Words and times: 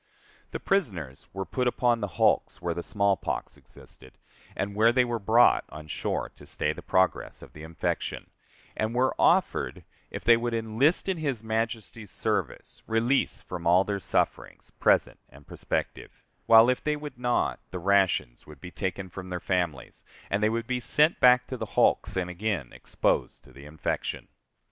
The 0.49 0.59
prisoners 0.59 1.29
were 1.31 1.45
put 1.45 1.67
upon 1.67 1.99
the 2.01 2.07
hulks, 2.17 2.59
where 2.59 2.73
the 2.73 2.81
small 2.81 3.15
pox 3.15 3.55
existed, 3.55 4.17
and 4.55 4.73
where 4.73 4.91
they 4.91 5.05
were 5.05 5.19
brought 5.19 5.63
on 5.69 5.85
shore 5.87 6.29
to 6.37 6.45
stay 6.47 6.73
the 6.73 6.81
progress 6.81 7.43
of 7.43 7.53
the 7.53 7.61
infection, 7.61 8.31
and 8.75 8.95
were 8.95 9.13
offered, 9.19 9.83
if 10.09 10.23
they 10.23 10.37
would 10.37 10.55
enlist 10.55 11.07
in 11.07 11.17
his 11.17 11.43
Majesty's 11.43 12.09
service, 12.09 12.81
release 12.87 13.43
from 13.43 13.67
all 13.67 13.83
their 13.83 13.99
sufferings, 13.99 14.71
present 14.79 15.19
and 15.29 15.45
prospective; 15.45 16.23
while, 16.47 16.67
if 16.67 16.83
they 16.83 16.95
would 16.95 17.19
not, 17.19 17.59
the 17.69 17.77
rations 17.77 18.47
would 18.47 18.59
be 18.59 18.71
taken 18.71 19.07
from 19.07 19.29
their 19.29 19.39
families, 19.39 20.03
and 20.31 20.41
they 20.41 20.49
would 20.49 20.65
be 20.65 20.79
sent 20.79 21.19
back 21.19 21.45
to 21.45 21.57
the 21.57 21.67
hulks 21.77 22.17
and 22.17 22.27
again 22.27 22.73
exposed 22.73 23.43
to 23.43 23.53
the 23.53 23.65
infection. 23.67 24.29